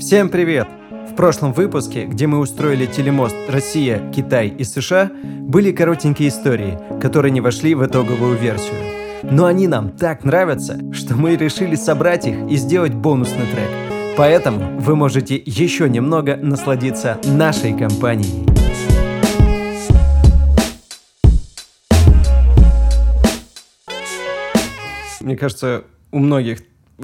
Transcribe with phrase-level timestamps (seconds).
[0.00, 0.66] Всем привет!
[1.08, 7.30] В прошлом выпуске, где мы устроили телемост Россия, Китай и США, были коротенькие истории, которые
[7.30, 8.74] не вошли в итоговую версию.
[9.22, 13.70] Но они нам так нравятся, что мы решили собрать их и сделать бонусный трек.
[14.16, 18.44] Поэтому вы можете еще немного насладиться нашей компанией.
[25.20, 26.58] Мне кажется, у многих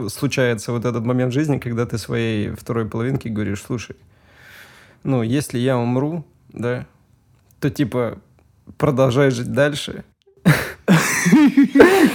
[0.09, 3.96] случается вот этот момент жизни, когда ты своей второй половинке говоришь, слушай,
[5.03, 6.86] ну, если я умру, да,
[7.61, 8.18] то, типа,
[8.76, 10.04] продолжай жить дальше.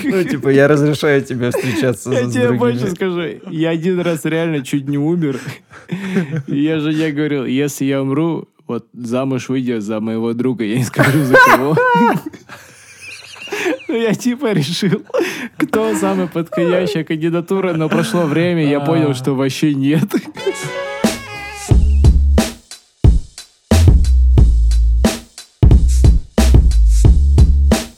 [0.03, 3.21] Ну, типа, я разрешаю тебе встречаться Я тебе больше скажу.
[3.49, 5.39] Я один раз реально чуть не умер.
[6.47, 11.23] Я жене говорил, если я умру, вот замуж выйдя за моего друга, я не скажу
[11.23, 11.77] за кого.
[13.87, 15.03] Ну, я типа решил,
[15.57, 20.09] кто самая подходящая кандидатура, но прошло время, я понял, что вообще нет.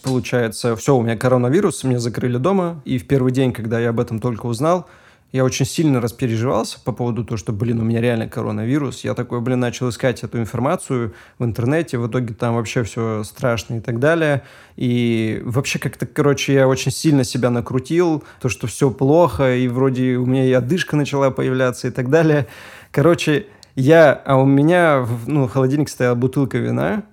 [0.03, 3.99] Получается, все, у меня коронавирус, меня закрыли дома, и в первый день, когда я об
[3.99, 4.87] этом только узнал,
[5.33, 9.03] я очень сильно распереживался по поводу того, что, блин, у меня реально коронавирус.
[9.03, 11.97] Я такой, блин, начал искать эту информацию в интернете.
[11.97, 14.43] В итоге там вообще все страшно и так далее.
[14.77, 18.23] И вообще как-то, короче, я очень сильно себя накрутил.
[18.39, 22.47] То, что все плохо, и вроде у меня и одышка начала появляться и так далее.
[22.91, 27.03] Короче, я, а у меня, ну, в холодильнике стояла бутылка вина,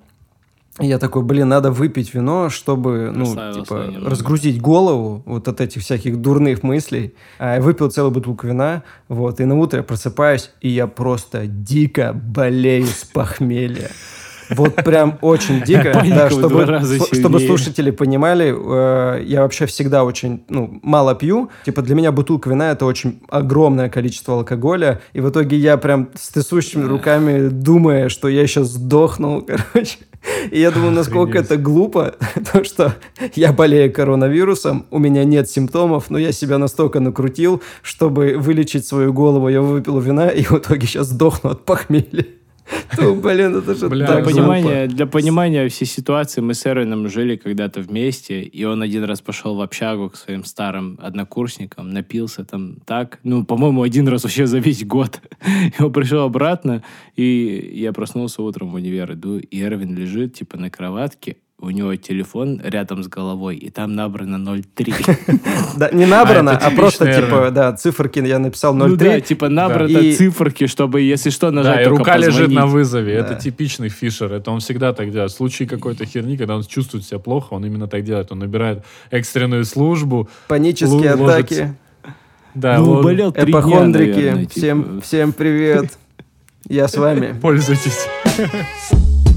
[0.81, 5.83] и я такой, блин, надо выпить вино, чтобы, ну, типа, разгрузить голову вот от этих
[5.83, 7.15] всяких дурных мыслей.
[7.39, 11.47] А я выпил целую бутылку вина, вот, и на утро я просыпаюсь, и я просто
[11.47, 13.91] дико болею с похмелья.
[14.51, 16.81] Вот прям очень дико, да, чтобы,
[17.13, 21.51] чтобы слушатели понимали, э, я вообще всегда очень ну, мало пью.
[21.65, 25.01] Типа для меня бутылка вина это очень огромное количество алкоголя.
[25.13, 29.99] И в итоге я прям с трясущими руками, думая, что я сейчас сдохнул, короче.
[30.51, 32.15] И я думаю, насколько это глупо,
[32.53, 32.95] то, что
[33.35, 39.13] я болею коронавирусом, у меня нет симптомов, но я себя настолько накрутил, чтобы вылечить свою
[39.13, 42.27] голову, я выпил вина, и в итоге сейчас сдохну от похмелья.
[42.99, 47.37] Ну, блин, это же Бля, так понимания, Для понимания всей ситуации мы с Эроном жили
[47.37, 52.77] когда-то вместе, и он один раз пошел в общагу к своим старым однокурсникам, напился там
[52.87, 55.21] так, ну, по-моему, один раз вообще за весь год.
[55.79, 56.83] И он пришел обратно,
[57.17, 61.95] и я проснулся утром в универ, иду, и Эрвин лежит, типа, на кроватке, у него
[61.97, 65.41] телефон рядом с головой, и там набрано 0,3.
[65.77, 68.89] Да, не набрано, а, а просто, типа, да, циферки я написал 0,3.
[68.89, 73.15] Ну да, типа набрано циферки, чтобы, если что, нажать Да, и рука лежит на вызове.
[73.15, 74.33] Это типичный фишер.
[74.33, 75.31] Это он всегда так делает.
[75.31, 78.31] В случае какой-то херни, когда он чувствует себя плохо, он именно так делает.
[78.33, 80.29] Он набирает экстренную службу.
[80.49, 81.75] Панические атаки.
[82.55, 84.49] Да, ну, болел три Эпохондрики.
[84.51, 85.01] Всем, типа.
[85.01, 85.99] всем привет.
[86.69, 87.35] Я с вами.
[87.43, 88.07] Пользуйтесь.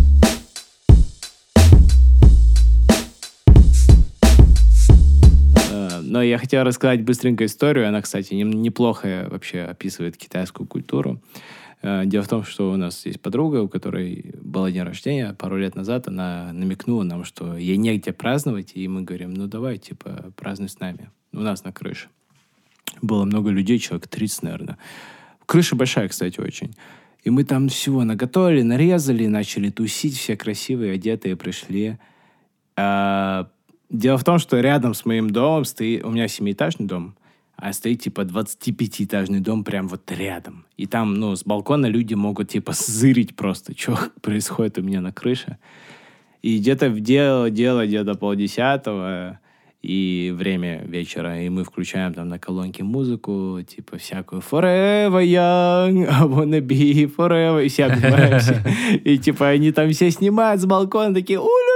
[6.17, 7.88] Но я хотел рассказать быстренько историю.
[7.88, 11.22] Она, кстати, неплохо вообще описывает китайскую культуру.
[11.83, 15.57] Э, дело в том, что у нас есть подруга, у которой было день рождения пару
[15.57, 16.07] лет назад.
[16.07, 20.79] Она намекнула нам, что ей негде праздновать, и мы говорим, ну давай, типа, празднуй с
[20.79, 21.11] нами.
[21.33, 22.07] У нас на крыше.
[23.03, 24.79] Было много людей, человек 30, наверное.
[25.45, 26.73] Крыша большая, кстати, очень.
[27.25, 32.00] И мы там всего наготовили, нарезали, начали тусить, все красивые, одетые пришли.
[32.75, 33.51] А
[33.89, 36.03] Дело в том, что рядом с моим домом стоит...
[36.03, 37.15] У меня семиэтажный дом,
[37.55, 40.65] а стоит, типа, 25-этажный дом прям вот рядом.
[40.75, 45.13] И там, ну, с балкона люди могут, типа, зырить просто, что происходит у меня на
[45.13, 45.57] крыше.
[46.41, 49.39] И где-то в дело, дело где-то полдесятого,
[49.81, 56.23] и время вечера, и мы включаем там на колонке музыку, типа всякую Forever Young, I
[56.25, 58.63] wanna be forever, и все обнимаемся.
[59.03, 61.66] И типа они там все снимают с балкона, такие, уля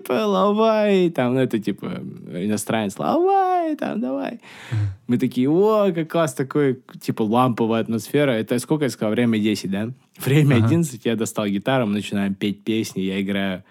[0.00, 2.02] типа, лавай, там, ну, это, типа,
[2.32, 4.40] иностранец, лавай, там, давай.
[5.06, 8.32] Мы такие, о, как класс, такой, типа, ламповая атмосфера.
[8.32, 9.12] Это сколько я сказал?
[9.12, 9.90] Время 10, да?
[10.18, 10.66] Время ага.
[10.66, 13.62] 11, я достал гитару, мы начинаем петь песни, я играю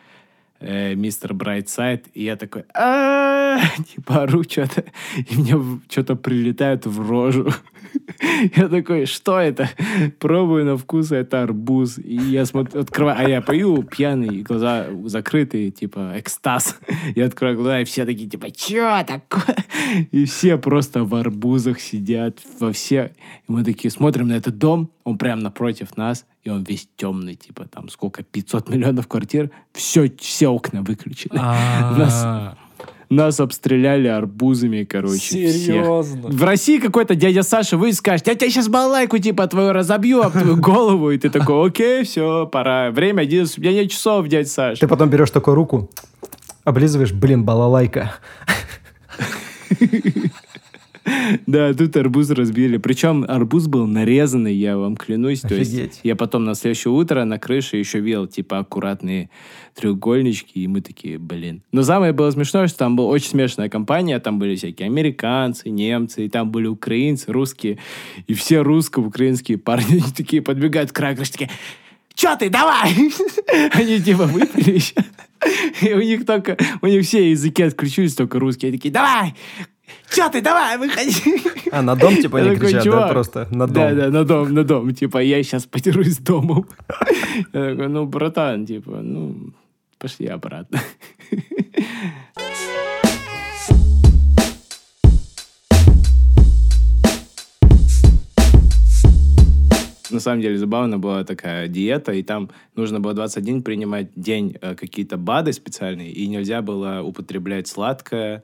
[0.59, 3.38] э, мистер Брайтсайд, и я такой, а
[3.95, 4.83] типа ору что-то,
[5.15, 5.55] и мне
[5.89, 7.49] что-то прилетает в рожу.
[8.55, 9.69] Я такой, что это?
[10.19, 11.97] Пробую на вкус, это арбуз.
[11.97, 16.77] И я смотрю, открываю, а я пою пьяный, глаза закрытые, типа экстаз.
[17.15, 19.55] Я открываю глаза, и все такие, типа, что такое?
[20.11, 23.13] И все просто в арбузах сидят, во все.
[23.47, 27.35] И мы такие смотрим на этот дом, он прям напротив нас, и он весь темный,
[27.35, 31.37] типа там сколько, 500 миллионов квартир, все, все окна выключены.
[31.39, 31.95] А.
[31.97, 32.57] Нас
[33.09, 35.17] Нас обстреляли арбузами, короче.
[35.51, 36.29] Серьезно?
[36.29, 36.39] Всех.
[36.39, 40.33] В России какой-то дядя Саша выйдет скажет, я тебе сейчас балайку типа твою разобью об
[40.33, 41.09] твою голову.
[41.09, 42.91] И ты такой, окей, все, пора.
[42.91, 44.81] Время 11, у меня нет часов, дядя Саша.
[44.81, 45.89] Ты потом берешь такую руку,
[46.63, 48.13] облизываешь, блин, балалайка.
[51.47, 52.77] Да, тут арбуз разбили.
[52.77, 55.41] Причем арбуз был нарезанный, я вам клянусь.
[55.41, 59.29] То есть я потом на следующее утро на крыше еще видел, типа, аккуратные
[59.75, 61.61] треугольнички, и мы такие, блин.
[61.71, 66.25] Но самое было смешное, что там была очень смешная компания, там были всякие американцы, немцы,
[66.25, 67.77] и там были украинцы, русские,
[68.27, 71.49] и все русско-украинские парни такие подбегают к краю крыши, такие,
[72.19, 72.91] Че ты, давай!
[73.73, 74.95] Они типа выпили еще.
[75.81, 78.69] И у них только, у них все языки отключились, только русские.
[78.69, 79.35] Они такие, давай!
[80.09, 81.41] Че ты, давай, выходи!
[81.71, 83.47] А, на дом, типа, такой, кричат, да, просто?
[83.51, 83.75] На дом.
[83.75, 84.93] Да, да, на дом, на дом.
[84.93, 86.67] Типа, я сейчас потерусь домом.
[87.53, 89.53] Я такой, ну, братан, типа, ну,
[89.97, 90.81] пошли обратно.
[100.11, 104.75] На самом деле забавно была такая диета, и там нужно было 21 принимать день э,
[104.75, 108.43] какие-то БАДы специальные, и нельзя было употреблять сладкое,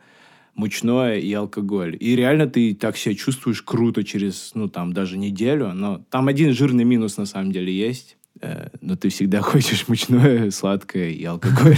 [0.55, 1.95] мучное и алкоголь.
[1.99, 5.73] И реально ты так себя чувствуешь круто через, ну, там, даже неделю.
[5.73, 8.17] Но там один жирный минус на самом деле есть.
[8.41, 11.77] Э, Но ты всегда хочешь мучное, сладкое и алкоголь.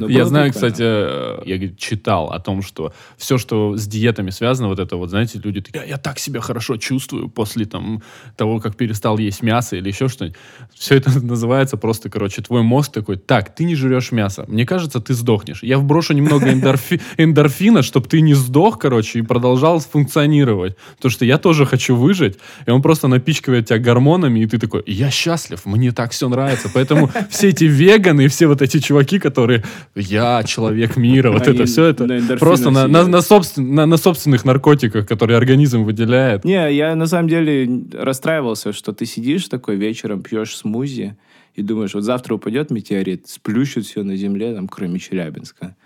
[0.08, 4.78] Я знаю, кстати, э, я читал о том, что все, что с диетами связано, вот
[4.78, 8.02] это вот, знаете, люди такие, я так себя хорошо чувствую после там
[8.36, 10.36] того, как перестал есть мясо или еще что-нибудь.
[10.74, 14.44] Все это называется просто, короче, твой мозг такой, так, ты не жрешь мясо.
[14.48, 15.62] Мне кажется, ты сдохнешь.
[15.62, 20.76] Я вброшу немного эндорфи- эндорфина, чтобы ты не сдох, короче, и продолжал функционировать.
[20.96, 24.82] Потому что я тоже хочу выжить, и он просто напичкивает тебя гормонами, и ты такой,
[24.86, 26.70] я счастлив, мне так все нравится.
[26.72, 29.62] Поэтому все эти веганы и все вот эти чуваки, которые
[29.94, 32.06] я человек мира, вот это все это
[32.38, 36.44] просто на, собственных наркотиках, которые организм выделяет.
[36.44, 41.16] Не, я на самом деле расстраивался, что ты сидишь такой вечером, пьешь смузи,
[41.54, 45.76] и думаешь, вот завтра упадет метеорит, сплющит все на земле, там, кроме Челябинска.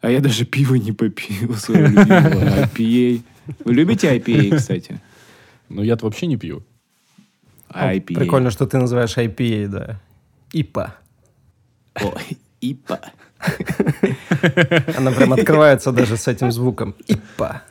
[0.00, 3.20] А я даже пиво не попил, свое любимое, IPA.
[3.64, 5.00] Вы любите IPA, кстати?
[5.68, 6.62] Но я-то вообще не пью.
[7.76, 8.14] IPA.
[8.14, 10.00] Прикольно, что ты называешь IPA, да.
[10.52, 10.94] ИПА.
[11.94, 12.14] О,
[12.60, 13.00] ИПА.
[14.96, 16.94] Она прям открывается даже с этим звуком.
[17.06, 17.62] ИПА.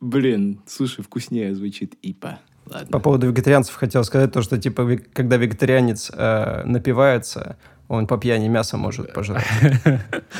[0.00, 2.38] Блин, слушай, вкуснее звучит ИПА.
[2.66, 2.98] По Ладно.
[3.00, 7.56] поводу вегетарианцев хотел сказать то, что типа когда вегетарианец э, напивается,
[7.88, 9.44] он по пьяни мясо может пожрать.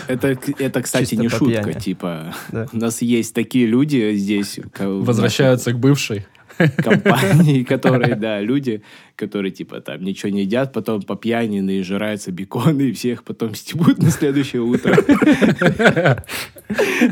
[0.08, 0.28] Это,
[0.58, 1.62] это, кстати, Чисто не по шутка.
[1.62, 1.78] пьяни.
[1.78, 2.66] Типа, Да.
[2.72, 4.58] у нас есть такие люди здесь.
[4.78, 6.26] Возвращаются к бывшей.
[6.76, 8.82] компании, которые, да, люди,
[9.16, 13.98] которые, типа, там, ничего не едят, потом по пьяни наезжираются беконы, и всех потом стебут
[13.98, 14.96] на следующее утро.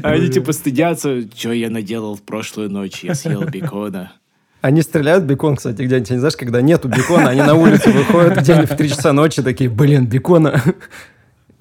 [0.02, 4.12] А Они, типа, стыдятся, что я наделал в прошлую ночь, я съел бекона.
[4.62, 8.70] Они стреляют бекон, кстати, где-нибудь, не знаешь, когда нету бекона, они на улицу выходят где-нибудь
[8.70, 10.62] в 3 часа ночи, такие, блин, бекона.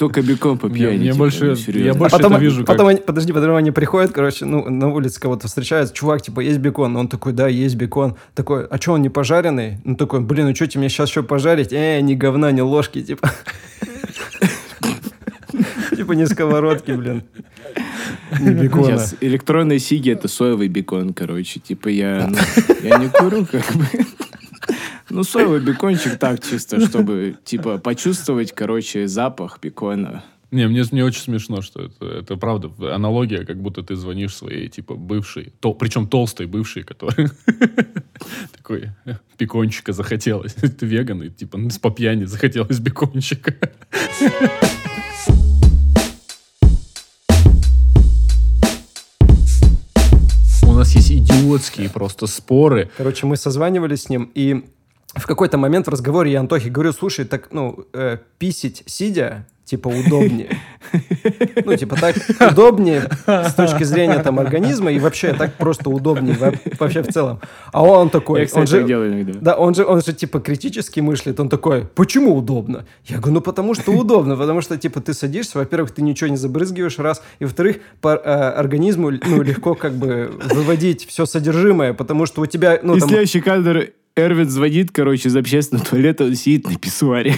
[0.02, 0.98] Только бекон по пьяни.
[0.98, 3.56] мне типа, больше- ну, я А больше потом, это вижу, потом как- они, подожди, потом
[3.56, 6.96] они приходят, короче, ну, на улице кого-то встречают, чувак, типа, есть бекон?
[6.98, 8.16] Он такой, да, есть бекон.
[8.34, 9.78] Такой, а что, он не пожаренный?
[9.84, 11.72] Ну, такой, блин, ну что тебе сейчас еще пожарить?
[11.72, 13.30] Э, ни говна, ни ложки, типа.
[15.96, 17.24] Типа не сковородки, блин.
[18.40, 18.98] Не бекона.
[18.98, 21.60] Сейчас электронные сиги это соевый бекон, короче.
[21.60, 22.38] Типа я, ну,
[22.82, 23.86] я не курю, как бы.
[25.14, 30.24] Ну, соевый бекончик так чисто, чтобы, типа, почувствовать, короче, запах бекона.
[30.52, 34.70] Не, мне, мне очень смешно, что это, это правда аналогия, как будто ты звонишь своей,
[34.70, 37.30] типа, бывшей, то, причем толстой бывшей, которая
[38.56, 38.92] такой
[39.38, 40.54] бекончика захотелось.
[40.80, 43.54] Ты веган, и типа с по пьяни захотелось бекончика.
[50.64, 52.90] У нас есть идиотские просто споры.
[52.96, 54.64] Короче, мы созванивались с ним, и
[55.16, 59.88] в какой-то момент в разговоре я Антохе говорю, слушай, так, ну, э, писить сидя, типа,
[59.90, 60.50] удобнее.
[61.64, 62.16] Ну, типа, так
[62.52, 67.40] удобнее с точки зрения там организма, и вообще так просто удобнее во- вообще в целом.
[67.72, 69.40] А он такой, Я, кстати, он же, делаю иногда.
[69.40, 72.86] да, он же, он же типа критически мыслит, он такой, почему удобно?
[73.06, 76.38] Я говорю, ну потому что удобно, потому что типа ты садишься, во-первых, ты ничего не
[76.38, 82.26] забрызгиваешь, раз, и во-вторых, по э, организму ну, легко как бы выводить все содержимое, потому
[82.26, 86.36] что у тебя, ну И там, следующий кадр Эрвин звонит, короче, из общественного туалета, он
[86.36, 87.36] сидит на писсуаре.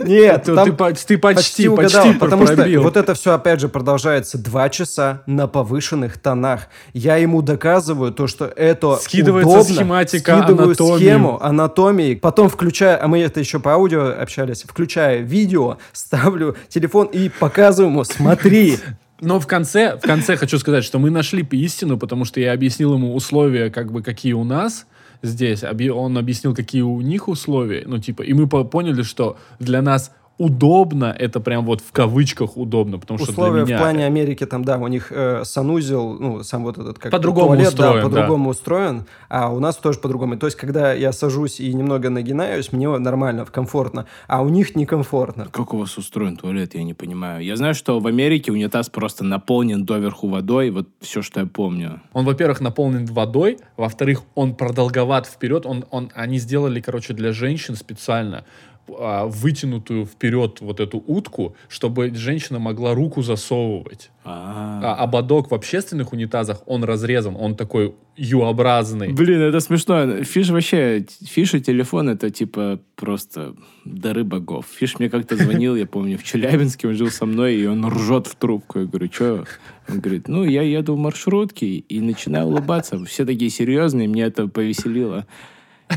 [0.00, 2.80] Нет, Ты, там ты ты почти, почти, угадал, потому пробил.
[2.80, 6.68] что вот это все, опять же, продолжается два часа на повышенных тонах.
[6.92, 9.74] Я ему доказываю то, что это Скидывается удобно.
[9.74, 10.98] схематика, Скидываю анатомию.
[10.98, 12.14] схему, анатомии.
[12.14, 17.90] Потом включаю, а мы это еще по аудио общались, включая видео, ставлю телефон и показываю
[17.90, 18.78] ему, смотри.
[19.20, 22.94] Но в конце, в конце хочу сказать, что мы нашли истину, потому что я объяснил
[22.94, 24.86] ему условия, как бы, какие у нас
[25.22, 25.62] здесь.
[25.64, 27.84] Он объяснил, какие у них условия.
[27.86, 32.56] Ну, типа, и мы по- поняли, что для нас удобно, это прям вот в кавычках
[32.56, 33.76] удобно, потому что Условия для меня...
[33.76, 37.48] в плане Америки, там, да, у них э, санузел, ну, сам вот этот как По-другому
[37.48, 38.08] туалет, устроен, да, да.
[38.08, 40.38] по-другому устроен, а у нас тоже по-другому.
[40.38, 45.48] То есть, когда я сажусь и немного нагинаюсь, мне нормально, комфортно, а у них некомфортно.
[45.50, 47.44] Как у вас устроен туалет, я не понимаю.
[47.44, 52.00] Я знаю, что в Америке унитаз просто наполнен доверху водой, вот все, что я помню.
[52.12, 55.66] Он, во-первых, наполнен водой, во-вторых, он продолговат вперед.
[55.66, 58.44] Он, он, они сделали, короче, для женщин специально
[58.88, 64.10] вытянутую вперед вот эту утку, чтобы женщина могла руку засовывать.
[64.24, 64.80] А.
[64.82, 69.12] А ободок в общественных унитазах, он разрезан, он такой Ю-образный.
[69.12, 70.24] Блин, это смешно.
[70.24, 73.54] Фиш вообще, Фиш и телефон это типа просто
[73.84, 74.66] дары богов.
[74.66, 78.26] Фиш мне как-то звонил, я помню, в Челябинске, он жил со мной, и он ржет
[78.26, 78.80] в трубку.
[78.80, 79.44] Я говорю, что?
[79.88, 83.02] Он говорит, ну, я еду в маршрутке и начинаю улыбаться.
[83.04, 85.26] Все такие серьезные, мне это повеселило.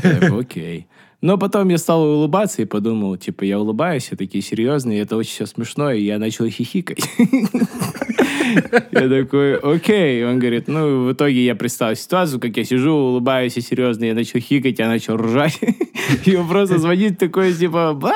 [0.02, 0.86] Я окей.
[1.22, 5.30] Но потом я стал улыбаться и подумал, типа, я улыбаюсь, все такие серьезные, это очень
[5.30, 7.08] все смешно, и я начал хихикать.
[8.90, 10.26] Я такой, окей.
[10.26, 14.14] Он говорит, ну, в итоге я представил ситуацию, как я сижу, улыбаюсь и серьезно, я
[14.14, 15.58] начал хикать, я начал ржать.
[16.26, 18.14] И он просто звонит такой, типа, «Ба!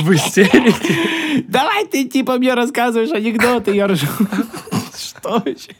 [0.00, 1.44] В истерике.
[1.46, 4.06] давай ты, типа, мне рассказываешь анекдоты, я ржу.
[4.96, 5.74] Что вообще?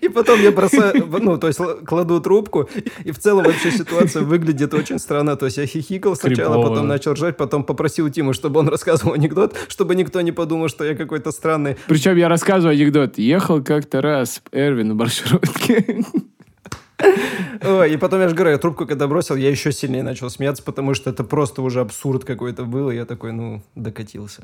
[0.00, 2.68] И потом я бросаю, ну, то есть кладу трубку,
[3.04, 5.36] и в целом вообще ситуация выглядит очень странно.
[5.36, 6.68] То есть я хихикал сначала, Крипово.
[6.68, 10.84] потом начал ржать, потом попросил Тиму, чтобы он рассказывал анекдот, чтобы никто не подумал, что
[10.84, 11.76] я какой-то странный.
[11.86, 13.18] Причем я рассказываю анекдот.
[13.18, 16.04] Ехал как-то раз Эрвин в маршрутке.
[17.62, 20.62] Ой, и потом я же говорю, я трубку когда бросил, я еще сильнее начал смеяться,
[20.62, 24.42] потому что это просто уже абсурд какой-то был, и я такой, ну, докатился.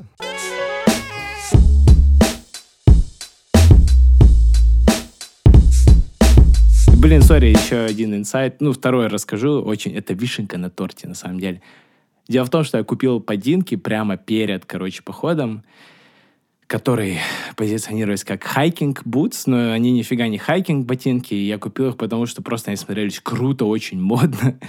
[7.01, 8.61] Блин, sorry, еще один инсайт.
[8.61, 9.63] Ну, второй расскажу.
[9.63, 11.59] Очень, это вишенка на торте, на самом деле.
[12.27, 15.63] Дело в том, что я купил ботинки прямо перед, короче, походом,
[16.67, 17.17] которые
[17.57, 21.33] позиционировались как hiking boots, но они нифига не hiking ботинки.
[21.33, 24.59] И я купил их, потому что просто они смотрелись круто, очень модно.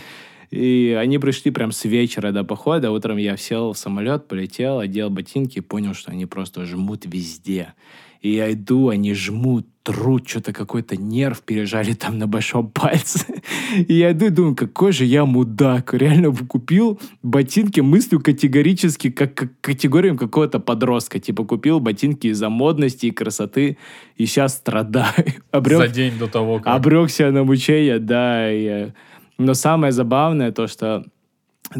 [0.53, 2.91] И они пришли прям с вечера до похода.
[2.91, 7.73] Утром я сел в самолет, полетел, одел ботинки и понял, что они просто жмут везде.
[8.21, 13.43] И я иду, они жмут, трут, что-то какой-то нерв пережали там на большом пальце.
[13.89, 15.95] И я иду и думаю, какой же я мудак.
[15.95, 21.19] Реально купил ботинки, мыслю категорически, как, как категориям какого-то подростка.
[21.19, 23.79] Типа купил ботинки из-за модности и красоты,
[24.19, 25.15] и сейчас страдаю.
[25.51, 26.75] Обрел За день до того, как...
[26.75, 28.53] обрекся на мучения, да.
[28.53, 28.93] э,
[29.39, 31.05] но самое забавное то, что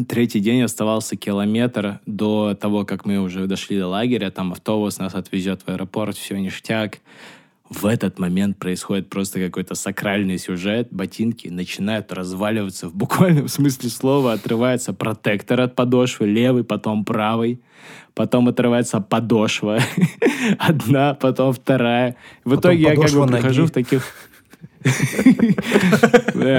[0.07, 4.31] третий день оставался километр до того, как мы уже дошли до лагеря.
[4.31, 6.99] Там автобус нас отвезет в аэропорт, все ништяк.
[7.69, 10.89] В этот момент происходит просто какой-то сакральный сюжет.
[10.91, 14.33] Ботинки начинают разваливаться в буквальном смысле слова.
[14.33, 17.61] Отрывается протектор от подошвы, левый, потом правый.
[18.13, 19.79] Потом отрывается подошва.
[20.59, 22.15] Одна, потом вторая.
[22.43, 23.71] В Потом итоге я как бы прихожу ноги.
[23.71, 24.03] в таких...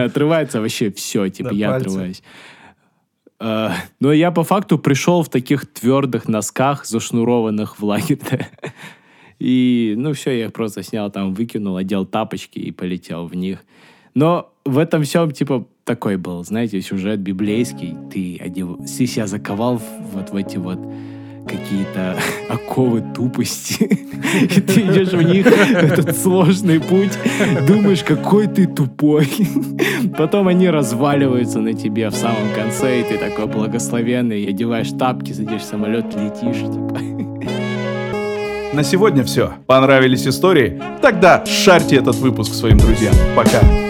[0.04, 2.22] Отрывается вообще все, типа я отрываюсь.
[3.40, 8.20] А, Но я по факту пришел в таких твердых носках, зашнурованных в лагерь.
[9.38, 13.58] И, ну, все, я их просто снял там, выкинул, одел тапочки и полетел в них.
[14.14, 17.94] Но в этом всем, типа, такой был, знаете, сюжет библейский.
[18.12, 18.78] Ты, одев...
[18.86, 20.78] ты себя заковал вот в эти вот
[21.46, 22.16] какие-то
[22.48, 23.84] оковы тупости.
[23.84, 27.18] И ты идешь в них, этот сложный путь,
[27.66, 29.28] думаешь, какой ты тупой.
[30.16, 35.62] Потом они разваливаются на тебе в самом конце, и ты такой благословенный, одеваешь тапки, садишь
[35.62, 36.98] в самолет, летишь, типа.
[38.72, 39.52] На сегодня все.
[39.66, 40.82] Понравились истории?
[41.00, 43.14] Тогда шарьте этот выпуск своим друзьям.
[43.36, 43.83] Пока.